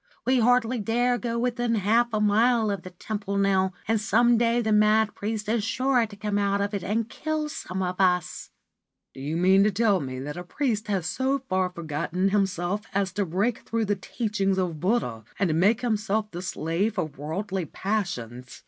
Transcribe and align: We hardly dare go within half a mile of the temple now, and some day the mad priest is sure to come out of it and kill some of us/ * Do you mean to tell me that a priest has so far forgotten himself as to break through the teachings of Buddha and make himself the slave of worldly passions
We 0.25 0.39
hardly 0.39 0.79
dare 0.79 1.19
go 1.19 1.37
within 1.37 1.75
half 1.75 2.07
a 2.11 2.19
mile 2.19 2.71
of 2.71 2.81
the 2.81 2.89
temple 2.89 3.37
now, 3.37 3.71
and 3.87 4.01
some 4.01 4.35
day 4.35 4.59
the 4.59 4.71
mad 4.71 5.13
priest 5.13 5.47
is 5.47 5.63
sure 5.63 6.07
to 6.07 6.15
come 6.15 6.39
out 6.39 6.59
of 6.59 6.73
it 6.73 6.83
and 6.83 7.07
kill 7.07 7.49
some 7.49 7.83
of 7.83 8.01
us/ 8.01 8.49
* 8.81 9.13
Do 9.13 9.21
you 9.21 9.37
mean 9.37 9.63
to 9.63 9.69
tell 9.69 9.99
me 9.99 10.17
that 10.17 10.37
a 10.37 10.43
priest 10.43 10.87
has 10.87 11.05
so 11.05 11.37
far 11.37 11.69
forgotten 11.69 12.29
himself 12.29 12.81
as 12.95 13.11
to 13.13 13.27
break 13.27 13.59
through 13.59 13.85
the 13.85 13.95
teachings 13.95 14.57
of 14.57 14.79
Buddha 14.79 15.23
and 15.37 15.59
make 15.59 15.81
himself 15.81 16.31
the 16.31 16.41
slave 16.41 16.97
of 16.97 17.19
worldly 17.19 17.65
passions 17.67 18.59